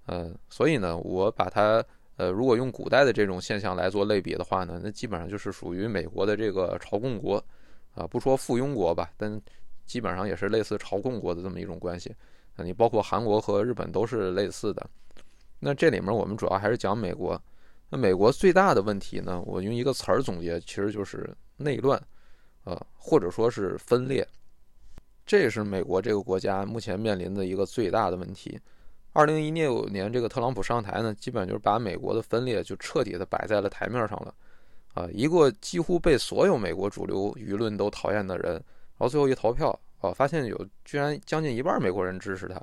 [0.07, 1.85] 呃，所以呢，我把它。
[2.17, 7.45] 呃，如果用古代的这种现象来做类比的话呢，那基本上就是属于美国的这个朝贡国，
[7.93, 9.43] 啊，不说附庸国吧，但
[9.85, 12.15] 基本上也是类似朝贡国的这么一种关系。
[12.55, 14.89] 啊，你包括韩国和日本都是类似的。
[15.59, 17.35] 那这里面我们主要还是讲美国。
[17.91, 22.01] 那美国最大的问题呢，我用一个词儿总结，其实就是内乱，
[22.65, 24.27] 呃，或者说是分裂。
[25.27, 28.61] 这是美国这个国家目前面临的一个最大的问题。
[29.13, 34.35] 二零一六年，这个特朗普上台呢，基本就是把美国的分裂就彻底的摆在了台面上了，
[34.93, 38.63] 啊，一个几乎被所有美国主流舆论都讨厌的人，然
[38.99, 39.71] 后最后一投票，
[40.01, 42.61] 啊，发现有居然将近一半美国人支持他，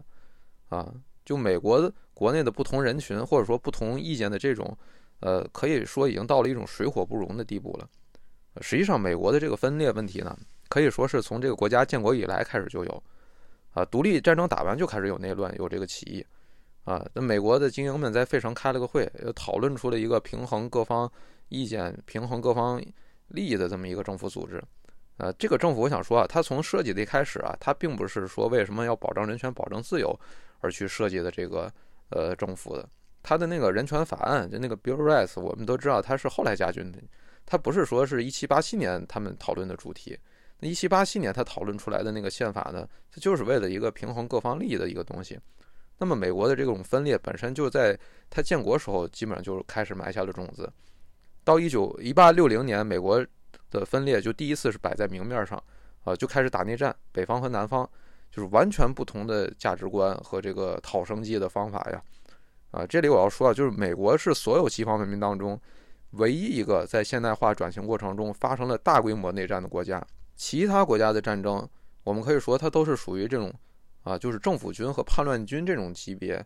[0.75, 4.77] 啊，就美国国内的不同人群或者说不同意见的这种，
[5.21, 7.87] 呃，可以说已经到了一种水火不容的地步了。
[8.59, 13.03] 实际上，美国的这个分裂问题呢，可以说是从这个国家建国以来开始就有，
[13.71, 16.25] 啊，独立战争打完就开始有内乱，有这个起义。
[16.83, 21.09] 啊，那美国的精英们在费城开了个会，又讨论出了一个平衡各方
[21.49, 22.81] 意见、平衡各方
[23.27, 24.61] 利益的这么一个政府组织。
[25.17, 30.19] 呃，这个政府我想说啊，它从设计的一开始啊，它并不是说为什么要保障人权、保证自由
[30.59, 31.71] 而去设计的这个
[32.09, 32.89] 呃政府的。
[33.23, 36.99] 他的那个人权法案，就那个 Bill Rights，我们都知道他是后来加军的，
[37.45, 40.17] 他不是说是一七八七年他们讨论的主题。
[40.59, 45.39] 那一七八七年他讨论出来的那个宪法呢，它就是为了一个平衡各方利益的一个东西。
[45.97, 47.97] 那么美国的这种分裂本身就在
[48.29, 50.71] 他建国时候基本上就开始埋下了种子，
[51.43, 53.25] 到一九一八六零年，美国
[53.69, 55.61] 的分裂就第一次是摆在明面上，
[56.03, 57.87] 啊，就开始打内战，北方和南方
[58.31, 62.01] 就是完全不同的价值观和这个讨生计的方法呀，
[62.71, 65.59] 啊，这里我要说啊，就是美国是所有西方文明当中
[66.11, 70.05] 唯一一个在现代化转型过程中发生了大规模内战的国家。
[70.35, 71.67] 其他国家的战争，
[72.03, 73.53] 我们可以说它都是属于这种，
[74.03, 76.43] 啊，就是政府军和叛乱军这种级别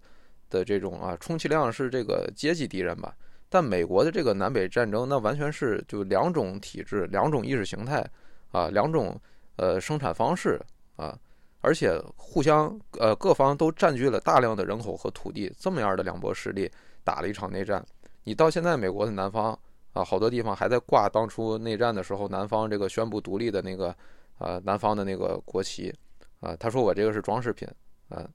[0.50, 3.16] 的这种啊，充其量是这个阶级敌人吧。
[3.48, 8.06] 但美国的这个南北战争，那完全是就两种体制、两种意识形态
[8.52, 9.18] 啊，两种
[9.56, 10.60] 呃生产方式
[10.98, 11.18] 啊，
[11.66, 16.72] 而且互相呃各方都占据了大量的人口和土地，这么样的两波势力
[17.04, 17.84] 打了一场内战。
[18.24, 19.58] 你到现在美国的南方
[19.94, 23.96] 啊，好多地方还在挂当初内战的时候南方这个宣布独立的那个
[24.38, 25.92] 呃南方的那个国旗
[26.40, 27.68] 啊，他说我这个是装饰品
[28.10, 28.30] 啊，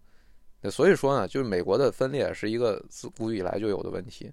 [0.69, 4.29] 所以说呢，就是美国的分裂是一个自古以来就有的问题。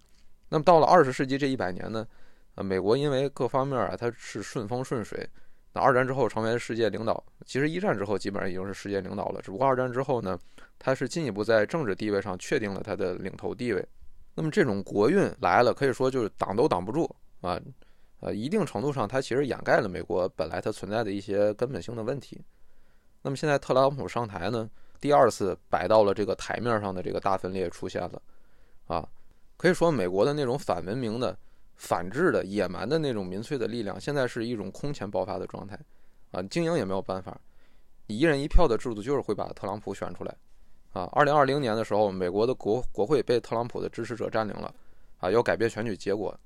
[0.50, 2.08] 那么到了二十世纪这一百年呢，
[2.56, 5.30] 呃，美国因为各方面啊，它是顺风顺水。
[5.80, 9.42] 二战之后成为世界领导，其实一战之后基本上已经是世界领导了。
[9.42, 10.38] 只不过二战之后呢，
[10.78, 13.88] 它是进一步在政治地位上确定了它的领头地位。
[14.36, 17.10] 那么这种国运来了，可以说就是挡都挡不住
[17.42, 17.60] 啊，
[18.20, 22.42] 呃，一定程度上它其实掩盖了美国本来它存在的一些根本性的问题。
[23.22, 28.22] 那么现在特朗普上台呢，第二次摆到了这个台面上的这个大分裂出现了，
[28.88, 29.08] 啊。
[29.60, 31.36] 可以说，美国的那种反文明的、
[31.78, 35.80] 反制的、野蛮的那种民粹的力量，现在是一种空前爆发的状态，
[36.32, 37.40] 啊，精英也没有办法，
[38.08, 40.36] 一人一票的制度就是会把特朗普选出来，
[40.92, 44.74] 啊，二零二零年的时候，美国的国国会被特朗普的支持者占领了，
[45.20, 46.38] 啊，要改变选举结果，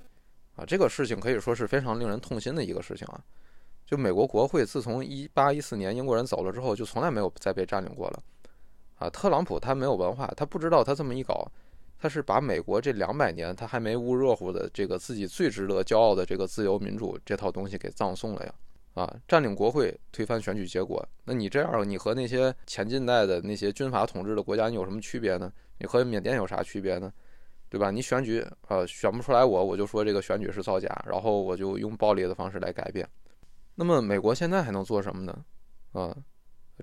[0.55, 3.23] 啊，这个事情可以说是非常令人痛心的一个事情啊，
[3.85, 8.23] 就美国国会自从一八一四年英国人走了之后，就从来没有再被占领过了，
[8.95, 11.49] 啊，特朗普他没有文化，他不知道他这么一搞。
[12.01, 18.53] 他是把美国这两百年他还没捂热乎的这个自己最值得骄傲的这个自由民主这套东西给葬送了呀！
[18.95, 25.53] 啊，占领国会，推翻选举结果，那你这样，你和那些前近代的那些军阀统治的国家你有什么区别呢？
[25.77, 27.13] 你和缅甸有啥区别呢？
[27.69, 27.91] 对吧？
[27.91, 33.07] 你选举，呃，选不出来我，我就说这个选举是造假，然后我就用暴力的方式来改变。
[33.75, 35.45] 那么美国现在还能做什么呢？
[35.91, 36.17] 啊，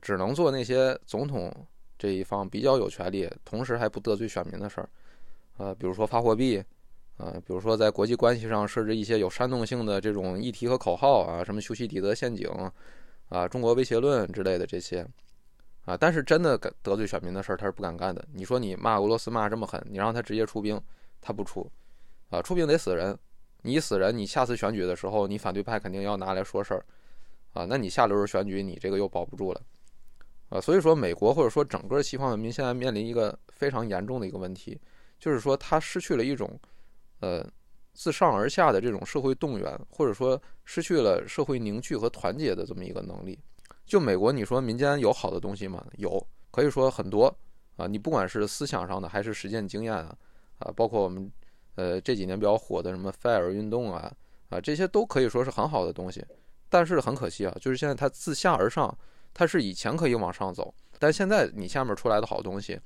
[0.01, 1.53] 只能做那些总统
[1.99, 4.89] 这一方比较有权利，同时还不得罪选民的事儿。
[5.59, 6.63] 呃，比如说发货币，
[7.17, 12.49] 啊，比如说在国际关系上设置一些有煽动性的这种议题和口号啊，什么修昔底德陷阱，
[13.29, 15.05] 啊，中国威胁论之类的这些，
[15.85, 18.25] 啊，但是真的得罪选民的事儿，他是不敢干的。
[18.33, 20.81] 你说你骂俄罗斯骂这么狠，你让他直接出兵，
[21.21, 21.69] 他不出，
[22.31, 23.19] 啊，出兵得死人，
[23.63, 26.85] 你死人，你下次选举的时候，你反对派肯定要拿来说事儿，
[27.53, 29.61] 啊，那你下轮选举你这个又保不住了，
[30.51, 34.81] 啊，所以说美国或者说整个西方文明现在面临一个非常严重的一个问题。
[35.19, 36.59] 就是说，他失去了一种，
[37.21, 37.45] 呃，
[37.93, 43.39] 自上而下的这种社会动员，或者说失去了社会凝聚和团结的这么一个能力。
[43.85, 45.85] 就美国，你说民间有好的东西吗？
[45.97, 47.35] 有，可以说很多
[47.77, 47.87] 啊。
[47.87, 50.15] 你不管是思想上的，还是实践经验啊，
[50.59, 51.31] 啊，包括我们
[51.75, 54.13] 呃这几年比较火的什么 FIRE 运动啊，
[54.51, 56.25] 啊，这些都可以说是很好的东西。
[56.69, 58.97] 但是很可惜啊，就是现在它自下而上，
[59.33, 62.79] 它是以前可以往上走，但现在你下面出来的好东西，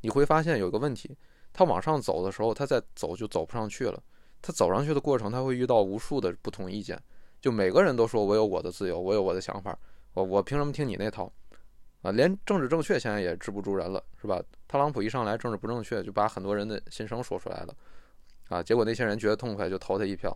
[0.00, 1.14] 你会发现有个问题。
[1.58, 4.00] 他往上走的时候，他再走就走不上去了。
[4.40, 6.96] 他走上去的过程，他会遇到无数的不同意见。
[7.40, 9.76] 就每个人都说我有我的自由，我有我的想法，
[10.14, 11.24] 我我凭什么听你那套？
[12.02, 14.40] 啊，连政治正确现在也治不住人了，是吧？
[14.68, 17.74] 特朗普一上来政治不正确，就把很多人的心声说出来了。
[18.50, 20.30] 啊，结果那些人觉得痛快，就投他一票。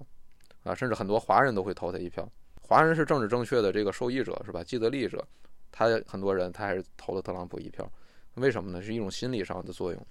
[0.64, 2.28] 啊，甚至很多华人都会投他一票。
[2.60, 4.64] 华人是政治正确的这个受益者，是吧？
[4.64, 5.24] 既得利益者，
[5.70, 7.88] 他很多人他还是投了特朗普一票。
[8.34, 8.82] 为什么呢？
[8.82, 10.06] 是一种心理上的作用。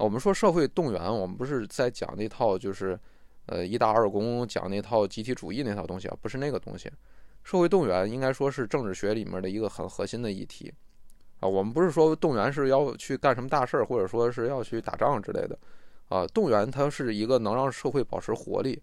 [0.00, 2.98] 我们说社会动员，我们不是在讲那套，就是，
[3.46, 6.90] 呃，一大二公讲那套集体主义那套东西啊，不是那个东西。
[7.44, 10.72] 社会动员应该说是政治学里面的一个很核心的议题，
[11.40, 15.58] 啊，我们不是说动员是要去干什么大事儿，或者说是要去打仗之类的，
[16.08, 18.80] 啊，动员它是一个能让社会保持活力，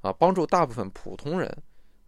[0.00, 1.56] 啊，帮助大部分普通人，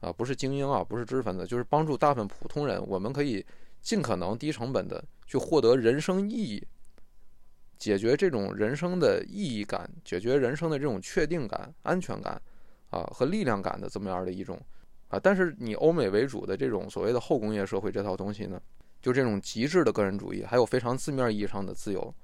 [0.01, 3.45] 啊，不是精英啊，不是知识分子，就是帮助大部分普通人，我们可以
[3.81, 6.67] 尽可能低成本的去获得人生意义。
[7.81, 12.41] 解决这种人生的意义感，解决人生的这种确定感、安全感，
[12.91, 14.61] 啊和力量感的这么样的一种，
[15.09, 18.61] 啊，但是你欧美为主的这种所谓的后工业社会这套东西呢，
[19.01, 22.15] 就这种极致的个人主义，还有非常字面意义上的自由，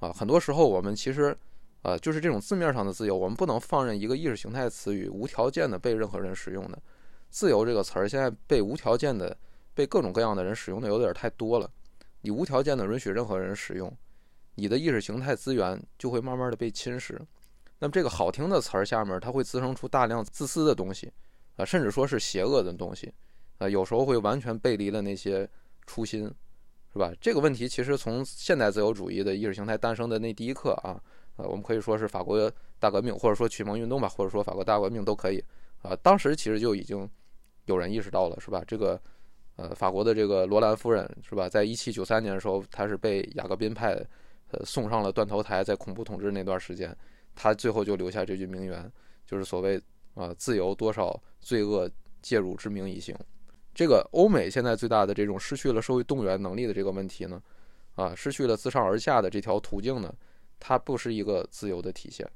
[0.00, 1.34] 啊，很多时候我们其实，
[1.80, 6.78] 啊，就是这种字面上的自由，我们不能放任一个意识形态词语无条件的被任何人使用的，
[7.30, 9.34] 自由这个词儿现在被无条件的
[9.72, 11.70] 被各种各样的人使用的有点太多了，
[12.20, 13.90] 你无条件的允许任何人使用。
[14.56, 17.16] 你的意识形态资源就会慢慢的被侵蚀，
[17.78, 21.12] 那么这个好听的词儿下面，它会滋生出大量自私的东西，
[21.56, 23.12] 啊，甚至说是邪恶的东西，
[23.58, 25.48] 啊，有时候会完全背离了那些
[25.86, 26.28] 初心，
[26.92, 27.12] 是吧？
[27.20, 31.00] 这个问题其实从现代自由主义的意识形态诞生的那第一刻啊，
[31.36, 35.42] 呃，我们可以说是法国大革命，或者说启蒙运动吧，或者说法国大革命都可以
[35.82, 35.94] 啊。
[36.02, 37.08] 当时其实就已经
[37.66, 38.62] 有人意识到了，是吧？
[38.66, 38.98] 这个
[39.56, 41.46] 呃，法国的这个罗兰夫人，是吧？
[41.46, 44.02] 在一七九三年的时候，她是被雅各宾派
[44.50, 46.96] 呃送上了断头台，在恐怖统治那段时间，
[47.34, 48.92] 他最后就留下这句名言，
[49.26, 49.80] 就是所谓
[50.14, 51.90] 啊，自由多少罪恶
[52.22, 53.16] 介入之名以行。
[53.74, 57.42] 这个欧美现在最大的这种失去了社会动员能力的这个问题呢，
[57.94, 60.14] 啊，失去了自上而下的这条途径呢。
[60.58, 62.26] 它不是一个自由的体现，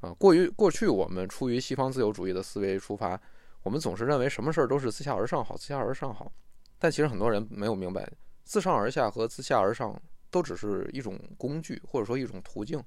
[0.00, 3.18] 啊，过于过去我们出于西方自由主义的思维出发，
[3.62, 6.32] 我们总是认为什么事儿都是自下而上好，自下而上好。
[6.76, 8.10] 但其实很多人没有明白，
[8.42, 9.94] 自上而下和自下而上
[10.32, 12.82] 都只是一种工具，或者说一种途径，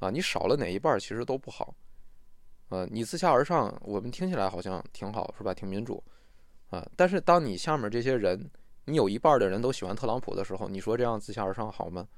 [0.00, 1.72] 啊，你少了哪一半其实都不好，
[2.70, 5.54] 呃，你自下而上，我们听起来好像挺好，是吧？
[5.54, 6.02] 挺民主，
[6.70, 8.50] 啊，但是当你下面这些人，
[8.86, 12.08] 你有一半的人都喜欢特朗普的时候，你说这样自下而上好吗？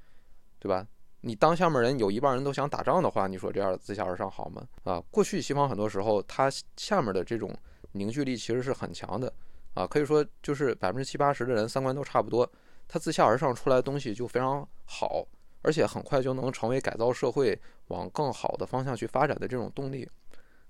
[0.58, 0.86] 对吧？
[1.22, 4.64] 你当下面人有一半人都想打仗的话，你说这样自下而上好吗？
[4.84, 7.52] 啊，过去西方很多时候，它下面的这种
[7.90, 9.32] 凝聚力其实是很强的，
[9.74, 12.48] 啊，可以说就是百分之七八十的人三观都差不多，
[12.88, 15.26] 他自下而上出来的东西就非常好，
[15.62, 20.08] 而且很快就能成为改造社会往更好的方向去发展的这种动力。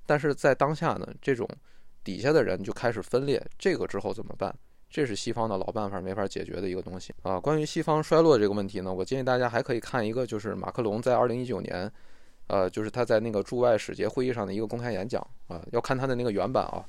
[0.06, 1.48] 但是在当下呢，这种
[2.04, 4.54] 底下的人就开始分裂，这个之后怎么办？
[4.88, 7.40] 这是西方的老办法没法解决的一个东西啊。
[7.40, 11.92] 关于西方衰落这个问题呢，我建议大家还可以看一个，就是马克龙在二零一九年，
[12.46, 15.60] 呃，就是他在那个驻外使节会议上的一个公开演讲啊。
[15.72, 16.86] 要看他的那个原版啊，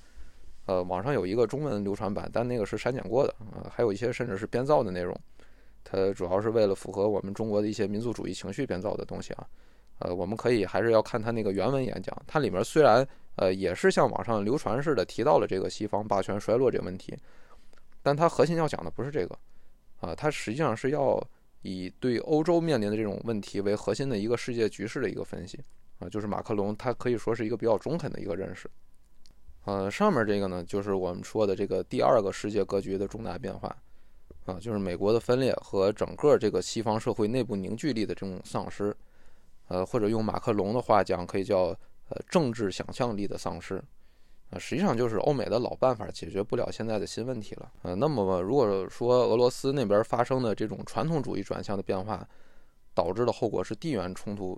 [0.68, 5.18] 呃，网上有一个中文流传版，但那个是删减过的啊，还有一些甚至是编造的内容。
[5.84, 9.48] 它主要是为了符合我们中国的一些民族主义情绪编造的东西啊。
[10.00, 17.18] 呃，我们可以还是要看他那个原文演讲，它里面虽然呃也是像网上流传似的提到了这个西方霸权衰落这个问题。
[18.04, 19.38] 但它核心要讲的不是这个，
[20.00, 21.22] 啊，它实际上是要
[21.62, 25.60] 以对欧洲面临的这种问题为核心的一个世界局势的一个分析，
[26.00, 28.70] 啊，就是马克龙他可以说是一个比较中肯的一个认识，
[29.68, 33.68] 呃，上面这个呢就是我们说的这个第二个世界格局的重大变化，
[34.46, 38.96] 啊，就是美国的分裂和整个这个西方社会内部凝聚力的这种丧失，
[39.68, 41.78] 呃，或者用马克龙的话讲，可以叫
[42.08, 43.84] 呃政治想象力的丧失。
[44.52, 47.70] 啊，实际上就是欧美的老办法解决不了现在的新问题了。
[47.82, 52.26] 呃，那么如果说俄罗斯那边发生的这种传统主义转向的变化，
[52.94, 54.58] 导致的后果是地缘冲突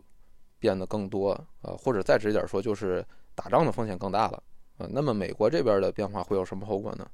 [0.60, 1.32] 变得更多，
[1.64, 4.44] 呃，或者再直接点说就是打仗的风险更大了。
[4.80, 7.08] 呃，那么美国这边的变化会有什么后果呢？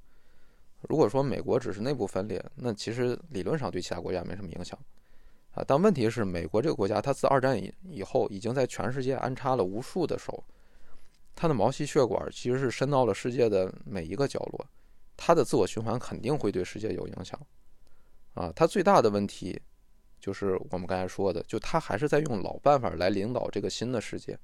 [0.88, 4.80] 如果说美国只是内部分裂，那其实理论上对其他国家没什么影响。
[5.52, 10.44] 啊，但问题是美国这个国家，它自二战以以后已经在全世界安插了无数的手。
[11.34, 14.66] 它的毛细血管其实是伸到了世界的每一个角落，
[15.18, 17.40] 它的自我循环肯定会对世界有影响，
[18.36, 19.60] 啊，它最大的问题
[20.20, 24.38] 就是我们刚才说的，就它还是在用老办法来领导这个新的世界。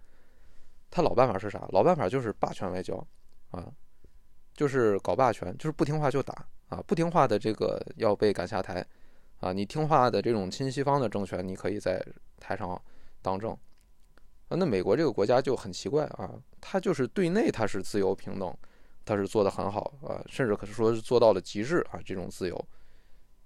[0.91, 1.65] 他老办法是啥？
[1.69, 2.95] 老办法就是霸权外交，
[3.49, 3.71] 啊，
[4.53, 8.85] 就是搞霸权，就是不听话就打，啊，不听话的这个要被赶下台，
[9.39, 12.05] 啊，你听话的这种亲西方的政权，你可以在
[12.39, 12.79] 台上
[13.21, 13.57] 当政。
[14.49, 18.53] 那美国这个国家就很奇怪啊，它就是对内它是自由平等，
[19.05, 22.67] 它是做的很好啊，甚至可是说是做到了极致啊这种自由，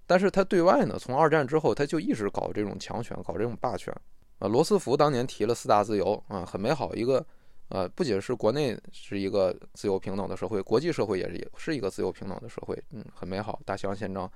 [0.04, 3.94] 但是它对外呢，从二战之后，它就一直搞这种强权，搞这种霸权
[4.40, 4.48] 啊。
[4.48, 7.24] 罗斯福当年提了四大自由啊，很美好一个，
[7.68, 14.30] 呃，不仅是国内是一个自由平等的社会，国际社会也是也是一个自由平等的社会，嗯，很美好，大西洋宪章。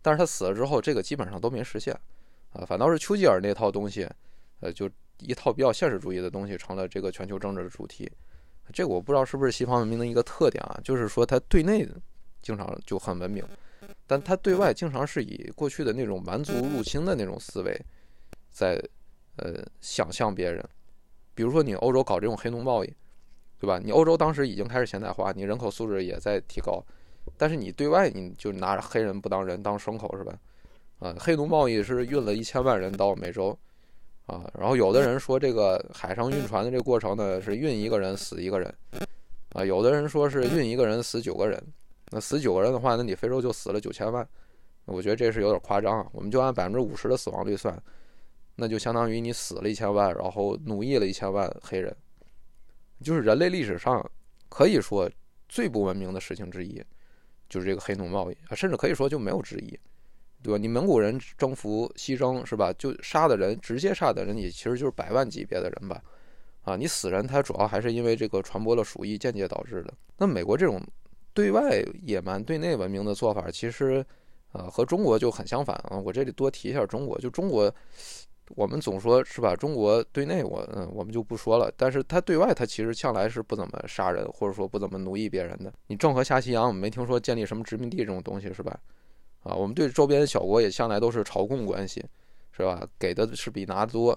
[0.00, 1.92] 但是他死了之后，这个基本上都没实现
[2.52, 4.08] 啊，反倒是丘吉尔那套东西，
[4.60, 4.90] 呃，就。
[5.18, 8.10] 一套比较现实主义的东西成了这个全球政治的主题，
[8.72, 11.88] 这个我不知道是不是西方文明的一个特点啊，就是说它对内
[12.40, 13.44] 经常就很文明，
[14.04, 17.80] 但它对外经常是以过去的那种蛮族入侵的那种思维，
[18.50, 18.82] 在
[19.36, 20.68] 呃想象别人，
[21.34, 22.94] 比如说你欧洲搞这种黑奴贸易，
[23.58, 23.80] 对吧？
[23.82, 26.82] 你欧洲当时已经开始现代化，你人口素质也在提高，
[27.36, 30.34] 但是你对外你就拿着黑人不当人当牲口是吧？
[30.98, 33.58] 啊，黑奴贸易是运了一千万人到美洲。
[34.26, 38.72] 啊，然后有的人说这个海上运船的这个过程呢，是运一个人死一个人，
[39.52, 41.60] 啊，有的人说是运一个人死九个人，
[42.10, 44.26] 那死九个人的话，那你非洲就死了九千万，
[44.84, 46.06] 我觉得这是有点夸张啊。
[46.12, 47.76] 我们就按百分之五十的死亡率算，
[48.56, 51.94] 那就相当于你死了一千万，然后奴役了一千万黑人，
[53.02, 54.04] 就是人类历史上
[54.48, 55.10] 可以说
[55.48, 56.82] 最不文明的事情之一，
[57.48, 59.78] 就是这个黑奴贸易啊，甚至可以说就没有之一。
[60.44, 60.58] 对吧？
[60.58, 62.72] 你蒙古人征服西征是吧？
[62.72, 66.02] 就杀的人，直接杀的人，你其实就是百万级别的人吧？
[66.62, 69.94] 啊，你死人，他主要还是因为这个传播了鼠疫，间接导致的。
[70.16, 70.84] 那美国这种
[71.32, 74.04] 对外野蛮、对内文明的做法，其实，
[74.50, 75.96] 呃，和中国就很相反啊。
[75.96, 77.72] 我这里多提一下中国，就中国，
[78.54, 79.56] 我们总说是吧？
[79.56, 85.72] 中国对内我嗯我们就不说了，但是他对外他其实向来是不怎么杀人，或者说不怎么奴役别人的。
[85.86, 88.78] 你郑和下西洋，我们没听说建立什么殖民地这种东西是吧？
[89.42, 92.04] 啊，我们对周边小国也向来都是朝贡关系，
[92.52, 92.86] 是吧？
[92.98, 94.16] 给的是比拿的多，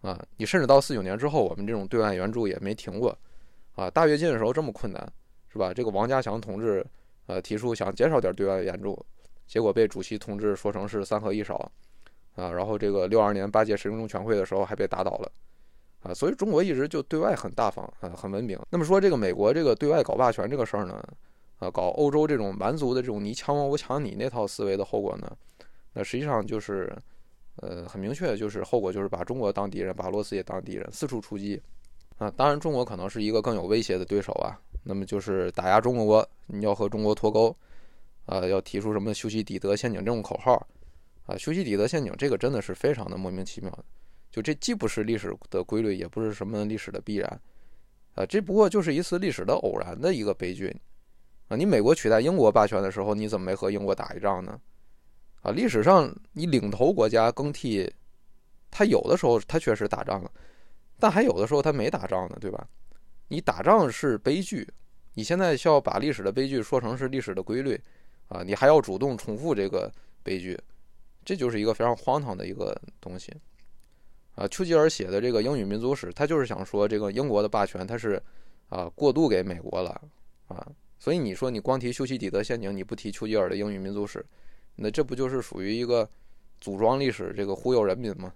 [0.00, 3.16] 啊，你甚至到四九年之后，我们这种对外援助也没停过，
[3.76, 5.12] 啊，大跃进的时候这么困难，
[5.48, 5.72] 是吧？
[5.72, 6.84] 这个王家祥同志
[7.26, 8.98] 呃提出想减少点对外援助，
[9.46, 11.70] 结果被主席同志说成是三合一少。
[12.36, 15.32] 啊，然后这个六二年八届十中全会的时候还被打倒了，
[16.02, 18.58] 啊，所以中国一直就对外很大方，啊，很文明。
[18.70, 21.02] 那么说这个美国这个对外搞霸权这个事儿呢，
[21.58, 25.30] 啊，搞欧洲这种蛮族的这种你抢我我抢你那套思维的后果呢，
[25.92, 26.96] 那实际上就是，
[27.56, 31.60] 呃，很明确，就是后果就是把中国当敌人，把俄罗斯也当敌人，四处出击，
[32.18, 37.54] 啊，当然中国可能是一个更有威胁的对手啊，那么就是打压中国，你要和中国脱钩，
[38.24, 40.66] 啊，要提出什么修昔底德陷阱这种口号。
[41.30, 43.84] 啊，修昔底德陷阱这个真的是非常的莫名其妙的，
[44.32, 47.40] 就这既不是历史的规律，也不是什么历史的必然，
[48.16, 50.76] 啊，这不过就是一次历史的偶然的一个悲剧，
[51.46, 54.60] 啊，你美国取代英国霸权的时候，你怎么没和英国打一仗呢？
[55.42, 57.88] 啊，历史上你领头国家更替，
[58.68, 60.30] 他有的时候他确实打仗了，
[60.98, 62.66] 但还有的时候他没打仗呢，对吧？
[63.28, 64.66] 你打仗是悲剧，
[65.14, 67.80] 你现在需要把历史的悲剧说成是历史的规律，
[68.26, 69.88] 啊，你还要主动重复这个
[70.24, 70.58] 悲剧。
[71.30, 73.32] 这就是一个非常荒唐的一个东西，
[74.34, 78.20] 啊，丘吉尔写的这个英语民族史，他就是想说这个英国的霸权它是
[78.68, 79.90] 啊过渡给美国了
[80.48, 80.66] 啊，
[80.98, 84.26] 所以你说你光提修昔底德陷阱，你不提丘吉尔的英语民族史，
[84.74, 86.10] 那这不就是属于一个
[86.60, 88.34] 组装历史这个忽悠人民吗？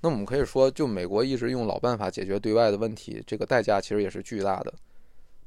[0.00, 4.72] 那我们可以说，就美国一直用老办法解决对外的问题，这个代价其实也是巨大的，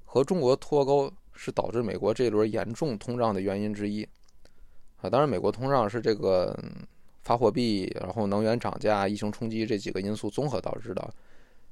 [0.06, 4.08] 和中国脱钩是导致美国这轮严重通胀的原因之一。
[5.02, 6.58] 啊，当然，美国通胀是这个
[7.24, 11.14] 发货币，然后能源涨价、疫情冲击这几个因素综合导致的。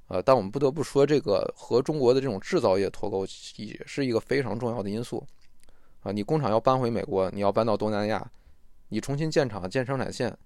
[0.08, 5.26] 呃，但我们不得不说，这个和中国的这种制造业脱钩也是一个非常重要的因素。
[6.04, 8.32] 啊，你工厂要搬回美国，你要搬到东南亚，
[8.90, 10.38] 你重新建厂、建生产线，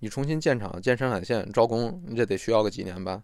[0.00, 3.22] 你重新建厂、建生产线、招工，你这得需要个几年吧？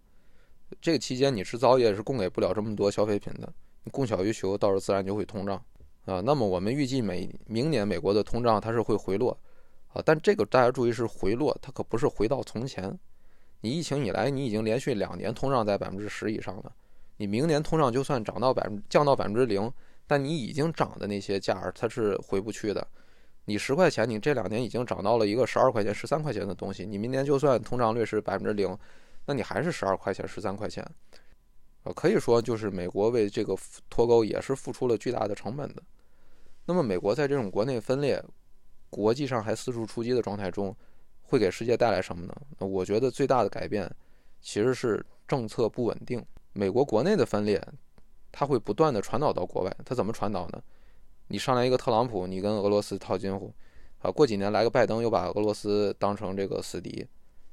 [0.80, 5.60] 这个期间，你制造业是供给不了这么多消费品的，你供小于求，到时候自然就会通胀。
[6.06, 9.36] 啊，那么我们预计每明年美国的通胀它是会回落，
[9.88, 12.96] 啊，但这个大家注意是回落，它可不是回到从前。
[13.60, 16.72] 你疫情以来，你已经连续两年通胀在百分之十以上了，
[17.16, 19.72] 你明年通胀就算涨到百分降到百分之零，
[20.06, 22.86] 但你已经涨的那些价它是回不去的。
[23.46, 28.76] 你十块钱，你这两年已经涨到了一个十二块钱、十三块钱的东西，你明年就算通胀率是百分之零，
[29.24, 30.84] 那你还是十二块钱、十三块钱。
[31.84, 33.56] 呃，可以说就是美国为这个
[33.88, 35.82] 脱钩也是付出了巨大的成本的。
[36.68, 38.20] 那么，美国在这种国内分裂、
[38.90, 40.76] 国际上还四处出击的状态中，
[41.22, 42.34] 会给世界带来什么呢？
[42.58, 43.88] 那我觉得最大的改变
[44.40, 46.24] 其实是政策不稳定。
[46.52, 47.64] 美国国内的分裂，
[48.32, 49.76] 它会不断的传导到国外。
[49.84, 50.60] 它怎么传导呢？
[51.28, 53.54] 你上来一个特朗普，你跟俄罗斯套近乎，
[53.98, 57.06] 啊，过几年来个拜登，又把俄罗斯当成这个死敌，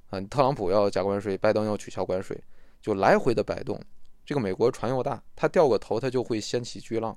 [0.10, 2.36] 啊，特朗普要加关税，拜登要取消关税，
[2.82, 3.80] 就来回的摆动。
[4.26, 7.16] 这个美国船又大，它掉个头，它就会掀起巨浪，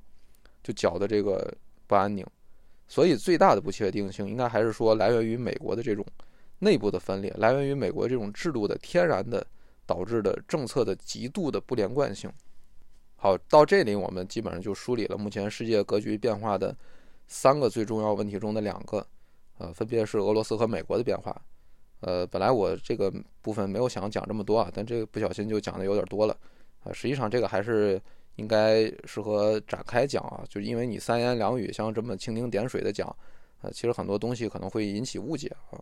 [0.62, 1.56] 就搅的这个。
[1.86, 2.26] 不安宁，
[2.86, 6.04] 所以最大的不确定性应该还是说来源于美国的这种
[6.58, 9.46] 内部的分裂，来源于美国这种制度的天然的
[9.86, 12.30] 导致的政策的极度的不连贯性。
[13.16, 16.76] 好，到这里我们基本上就梳理了目前世界格局变化的
[17.26, 19.06] 三个最重要问题中的两个，
[19.58, 21.34] 呃，分别是俄罗斯和美国的变化。
[22.00, 26.36] 呃，本来我这个部分没有想讲这么多啊，但这个不小心就讲的有点多了，
[26.84, 28.00] 啊，实际上这个还是。
[28.36, 33.14] 应该适合展开讲啊，就因为你三言两语像这么蜻蜓点水的讲，
[33.62, 35.80] 呃，其实很多东西可能会引起误解啊，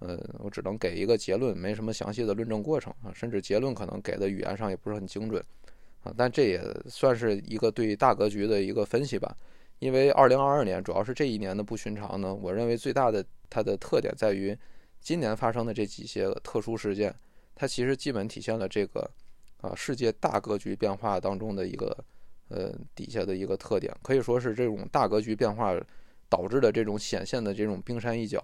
[0.00, 5.42] 呃，我只能给一个结论，没什么详细的论证过程啊，甚至结论可能给的语言上也不是很精准
[6.02, 9.36] 啊，但这也算是一个对大格局的一个分析吧。
[9.78, 14.56] 因为二零二二年主要是这一年的不寻常呢，我认为最大的它的特点在于
[15.00, 17.14] 今年发生的这几些特殊事件，
[17.54, 19.08] 它其实基本体现了这个。
[19.64, 21.96] 啊，世界大格局变化当中的一个，
[22.48, 25.74] 呃，底下的一个特点，可以说是这种大格局变化
[26.28, 28.38] 导致的这种显现的这种冰山一角。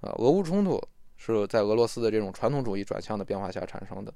[0.00, 0.80] 啊，俄乌冲突
[1.18, 4.14] 是在俄罗斯的这种传统主义转向的变化下产生的。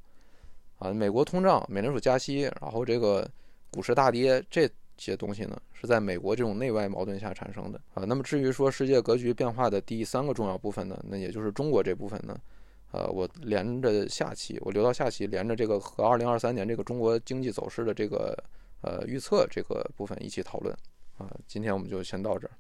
[0.79, 3.31] 啊，美国通胀、美联储加息，然后这个
[3.71, 4.67] 股市大跌，这
[4.97, 7.79] 些东西呢，是在美国这种内外矛盾下产生的。
[7.93, 12.35] 啊，那么至于说世界格局变化的第三个重要部分呢，那也就是中国这部分呢。
[12.93, 18.37] 呃，我连着下期，我留到下期，连着这个和二零二三年这个中国经济走势的这个
[18.83, 20.77] 呃预测这个部分一起讨论。
[21.19, 22.53] 啊，今天我们就先到这儿。